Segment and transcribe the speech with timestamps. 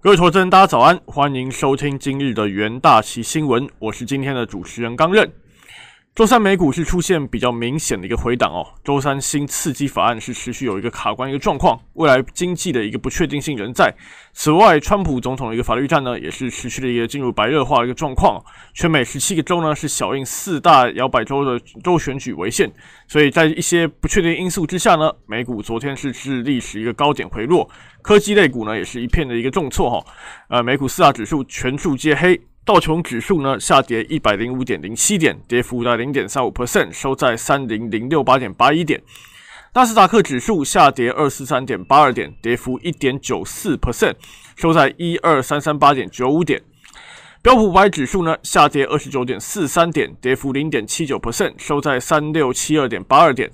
[0.00, 5.28] 各位投资人，大家早安，欢迎收听今日的元大旗新闻，我是今天的主持人刚任。
[6.18, 8.66] 周三美股是出现比较明显的一个回档哦。
[8.82, 13.94] 周三新刺激法案是持续有一个卡关一个状况，未来经济的一个不确定性仍在。
[14.32, 18.44] 此外，川普总统的一个法律战呢，也是持续的一个进入白热化的一个状况。
[18.74, 22.68] 全美十七个州呢是小印四大摇摆州的州选举为限，
[23.06, 27.70] 所以在一些不确定因素之下呢，美股昨天是至历史一个高点回落，
[28.02, 30.04] 科技类股呢也是一片的一个重挫哈。
[30.48, 32.40] 呃，美股四大指数全数皆黑。
[32.68, 39.00] 道琼指数呢下跌一百零五点零七点，跌幅在零点三五 percent，收在三零零六八点八一点。
[39.72, 44.16] 纳斯达克指数下跌二四三点八二点，跌幅一点九四 percent，
[44.54, 46.60] 收在一二三三八点九五点。
[47.40, 53.50] 标普五百指数呢下跌二十九点四三点，跌幅零点七九 percent，收在三六七二点八二点。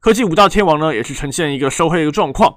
[0.00, 2.54] 科技五大天王呢也是呈现一个收黑的状况，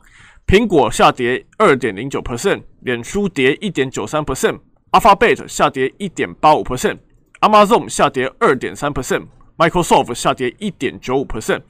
[0.47, 4.57] 苹果下跌二点零九 percent，脸书跌一点九三 percent。
[4.91, 11.61] Alphabet 下跌一点八五 percent，Amazon 下跌二点三 percent，Microsoft 下跌一点九五 percent。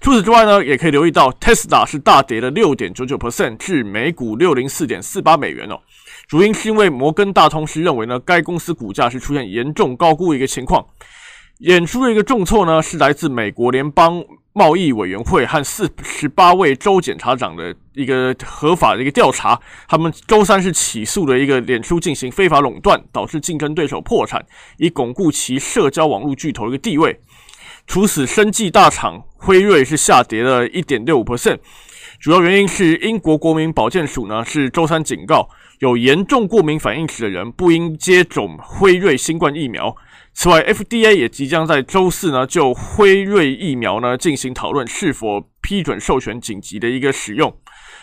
[0.00, 5.78] 除此之外呢，也可以留意到 Tesla 是大跌了六点九九 percent，至每股六零四点四八美元哦。
[6.26, 10.86] 主因是因为摩根大通是认为呢，该公司股价是出现严重高估的一个情况。
[11.58, 14.24] 演出的一个重挫呢，是来自美国联邦。
[14.54, 19.58] 贸易委员会和四十八位州检察长的一个合法的一个调查，
[19.88, 24.44] 他们周三是起诉了一个脸书进行非法垄断，导致竞争对手破产，
[24.76, 27.20] 以巩固其社交网络巨头一个地位。
[27.86, 31.58] 除此，生技大厂辉瑞是下跌了一点六五 percent，
[32.22, 35.48] 主要原因是英国国民保健署呢是周三警告，
[35.80, 39.92] 有严重过敏反应史的人不应接种辉瑞新冠疫苗。
[40.32, 47.52] 此外，FDA 也即将在周四呢就辉瑞疫苗呢进行讨论，是否批准授权紧急的一个使用。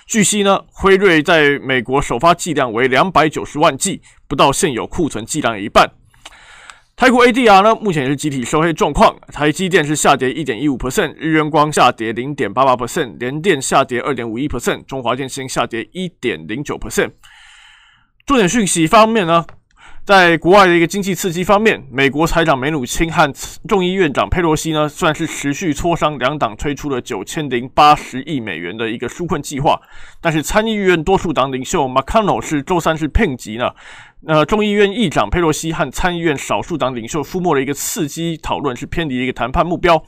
[0.06, 5.90] 据悉呢，辉瑞在美国首发剂量为两百九十万剂，不到现有库存剂量一半。
[7.00, 17.12] 台股 ADR 呢目前也是集体收黑状况，台积电是下跌一点一五 percent，日元光下跌零点八八 percent，联电下跌二点五一 percent，中华电信下跌一点零九 percent。
[18.26, 19.46] 重点讯息方面呢？
[20.10, 23.32] 在国外的一个经济刺激方面，美国财长梅努钦和
[23.68, 29.80] 众议院长佩洛西呢，算是持续磋商，两党推出了九千零八十亿美元的一个纾困计划。
[30.20, 33.70] 但是参议院多数党领袖 McConnell 是周三是抨击呢，
[34.22, 40.04] 那众议院议长佩洛西和参议院少数党领袖出没的一个刺激讨论是偏离一个谈判目标。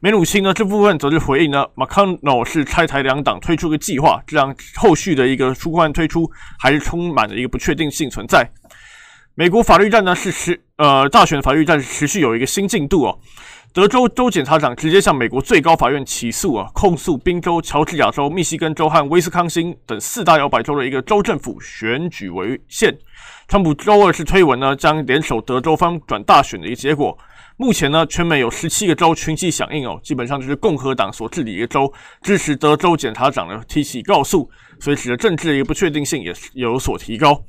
[0.00, 6.30] 梅努钦呢这部分则是回应呢，McConnell 是拆台两党推出个计划，这样后续的一个纾困推出
[6.60, 8.48] 还是充满了一个不确定性存在。
[9.36, 13.18] 美国法律战呢是持呃大选法律战持续有一个新进度哦。
[13.72, 22.96] 德州州检察长直接向美国最高法院起诉啊，控诉宾州、乔治亚州、密西根州和威斯康星等四大摇摆州的一个州政府选举违宪。
[23.48, 27.18] 川普周二是推文呢，将联手德州翻转大选的一个结果。
[27.56, 37.44] 目前呢，全美有十七个州群起响应哦，基本上就是共和党所治理一个州支持德州检察长的提起告诉，所以使得政治的一个不确定性也有所提高。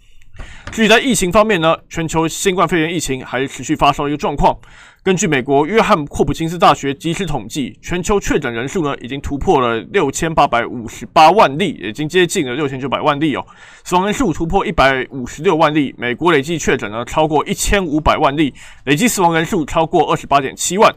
[0.72, 4.58] 至于在疫情方面呢，全球新冠肺炎疫情还持续发烧一个状况。
[5.04, 13.46] 根据美国约翰霍普金斯大学即时统计，全球确诊人数呢已经突破了六千八百五十八万例，已经接近了六千九百万例哦。
[13.84, 18.54] 死亡人数突破一百五十六万例，美国累计确诊呢超过一千五百万例，
[18.86, 20.92] 累计死亡人数超过二十八点七万。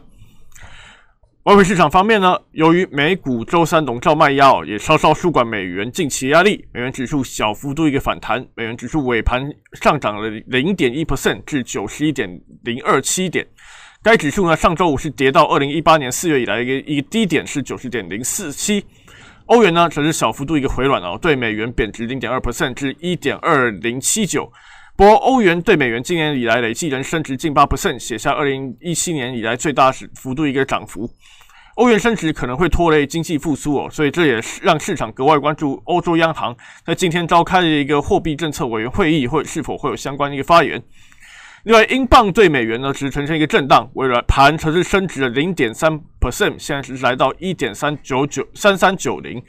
[1.43, 9.49] 外汇市场方面呢，由于美股周三笼罩卖压，也稍稍舒缓美元近期压力，美元指数小幅度一个反弹，美元指数尾盘
[9.81, 12.29] 上涨了零点一 percent 至九十一点
[12.63, 13.47] 零二七点。
[14.03, 18.85] 该指数呢上周五是跌到二零一八年四月以来一个一个低点是九十点零四七。
[19.45, 24.51] 欧元呢则是小幅度一个回软哦，对美元贬值零点二 percent 至一点二零七九。
[24.99, 31.09] 不过欧元对美元今年以来累计仍升值近八 percent，写下二零一七年以来最大幅度一个涨幅。
[31.75, 36.53] 欧元升值可能会拖累经济复苏哦，所以这也是让市场格外关注欧洲央行
[36.85, 40.83] 在今天召开的一个货币政策委员会议，或是否会有相关的一个发言。
[41.63, 49.41] 另外，英镑对美元呢只是呈现一个震荡，微软盘则是升值了零点三 percent，现在是来到一点三九九三三九零。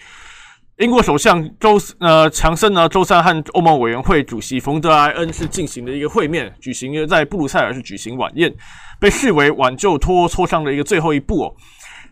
[0.80, 8.50] 英国首相周呃强森呢周三和欧盟委员会主席冯德莱恩是进行了一个会面，举行一个在布鲁塞尔是举行晚宴，
[8.98, 11.54] 被视为挽救脱欧磋商的一个最后一步哦。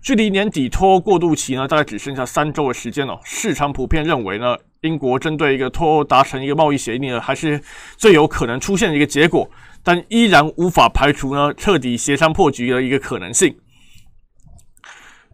[0.03, 3.19] 距离年底脱欧过渡期呢，大概只剩下三周的时间了。
[3.25, 7.59] 市场普遍认为呢，英国针对一个脱欧达成一个贸易协议呢，还是
[7.97, 9.49] 最有可能出现的一个结果，
[9.83, 13.57] 但依然无法排除呢彻底协商破局的一个可能性。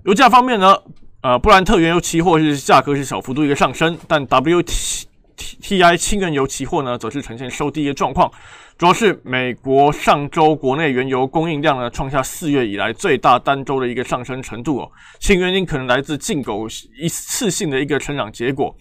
[0.05, 0.77] 油价方面呢，
[1.25, 5.07] 呃，布兰特原油期货是价格是小幅度一个上升，但 W T
[5.63, 8.31] T I 轻原油期货呢，则是呈现收低的状况。
[8.77, 14.93] 主要是美国上周国内原油供应量呢，创下四月以来最大单周的一个上升程度哦。
[15.19, 18.77] 其原因可能来自进口一次性的一个成长结果。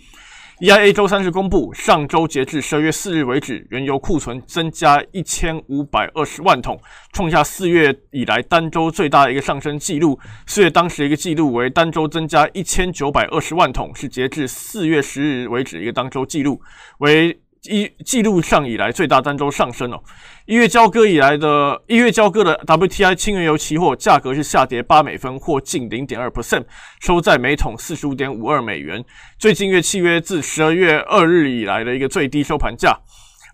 [0.64, 6.80] EIA 周三日公布，上周截至十二月四日为止，原油库存增加一千五百二十万桶，
[7.12, 10.18] 创下四月以来单周最大的一个上升记录。
[10.48, 16.62] 四月当时一个记录为单周增加一千九百二十万桶，是截至四月十日为止一个当周记录
[17.00, 17.38] 为。
[17.70, 19.98] 一记录上以来最大单周上升哦，
[20.46, 26.66] 一月交割以来的一月交割的 WTI 轻原油期货价格是下跌八美分，或近零点二 percent，
[27.00, 29.02] 收在每桶四十五点五二美元，
[29.40, 33.00] 最近月契约自十二月二日以来的一个最低收盘价。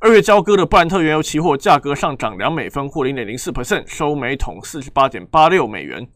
[0.01, 6.07] 二月交割的布兰特原油期货价格上涨两美分，或零点零四 percent，收每桶四十八点八六美元。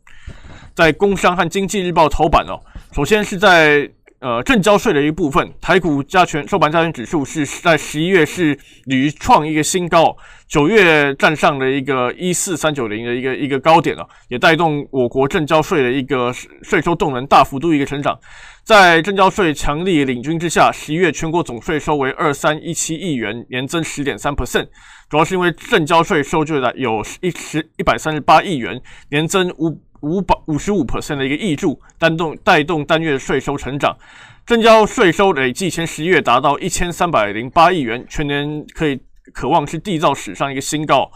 [0.74, 2.58] 在工商和经济日报头版哦，
[2.92, 3.88] 首先是在。
[4.24, 10.16] 呃，正交税的一部分，台股加权收盘加权指数是在十一月是屡创一个新高，
[10.48, 16.32] 九月站上了一个一四三九零的一个一个高点了，也带动我国正交税的一个
[16.62, 18.18] 税收动能大幅度一个成长。
[18.64, 24.66] 在正交税强力领军之下，十一月全国总税收为二三一七亿元，年增十点三 percent，
[25.10, 29.82] 主要是因为正交税收就的有一十一百三十八亿元，年增五。
[30.04, 33.98] 五百五十五 percent 的一个益助，带动带动单月税收成长，
[34.46, 39.00] 正交税收累计前十一月达到一千三百零八亿元，全年可以
[39.34, 41.10] 渴望是缔造史上一个新高。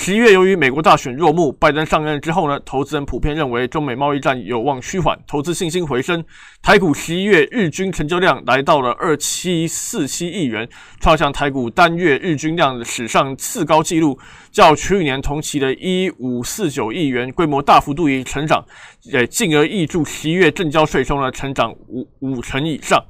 [0.00, 6.24] 十一月，由于美国大选落幕，拜登上任之后呢，投资人普遍认为中美贸易战有望趋缓，投资信心回升。
[6.62, 10.68] 台股十一月日均成交量来到了二七四七亿元，
[11.00, 14.16] 创下台股单月日均量史上次高纪录，
[14.52, 18.64] 较去年同期的一五四九亿元规模大幅度一成长，
[19.02, 23.04] 也进而挹注十一月正交税收呢成长五五成以上。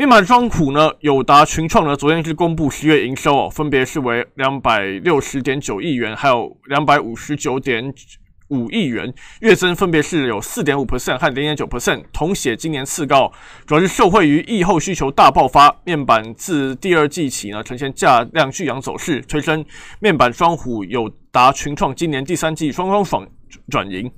[0.00, 7.92] 面板双虎呢，友达、群创呢，昨天是公布十月营收哦，分别是为两百六十点九亿元，还有两百五十九点
[8.48, 9.12] 五亿元，
[9.42, 13.30] 月增分别是有四点五 percent 和零点九 percent，同写今年次高，
[13.66, 19.62] 主要是受惠于疫后需求大爆发，面板自第二季起呢，呈现价量巨扬走势，推升
[19.98, 23.28] 面板双虎、友达、群创今年第三季双双转
[23.68, 24.10] 转盈。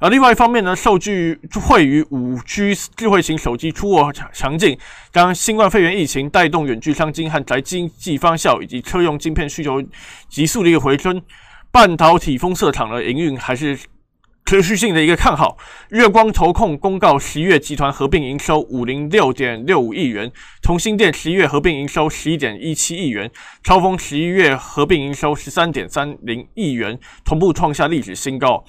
[0.00, 4.78] 而另外一方面呢，受据惠于五 G 智慧型手机出货强劲，
[5.12, 9.82] 刚新冠肺炎疫情带动远距商机和宅经济方向，以及车用晶片需求
[10.28, 11.20] 急速的一个回升，
[11.72, 13.76] 半导体封测厂的营运还是
[14.46, 15.58] 持续性的一个看好。
[15.90, 20.30] 月光投控公告十一月集团合并营收五零六点六五亿元，
[20.62, 23.28] 同心电十一月合并营收十一点一七亿元，
[23.64, 28.64] 超峰十一月合并营收十三点三零亿元，同步创下历史新高。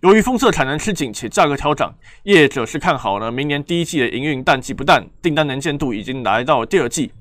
[0.00, 1.94] 由于封测产能吃紧且价格调涨，
[2.24, 7.12] 业者是看好呢明年第一季的营运淡季不淡，订单能见度已经来到第二季。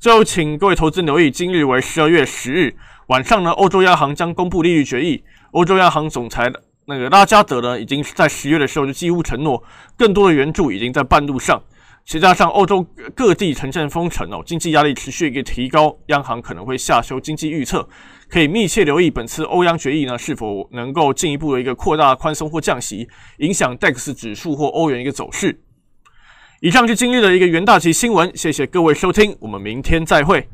[0.00, 2.74] 最后，请各位投资留意，今日为十二月十日
[3.06, 5.22] 晚上呢，欧洲央行将公布利率决议。
[5.52, 6.52] 欧洲央行总裁
[6.86, 9.62] 那个拉加德呢，已经在十月的时候就几乎承诺，
[9.96, 11.62] 更多的援助已经在半路上。
[12.04, 17.88] 再加上欧洲各地呈现封城哦，经济压力持续一个提高，央行可能会下修经济预测，
[18.34, 25.56] 可以密切留意本次欧央决议呢是否能够进一步的一个扩大宽松或降息，影响 DAX 指数或欧元一个走势。
[26.60, 30.48] 以上就今日的一个元大旗新闻，谢谢各位收听，我们明天再会。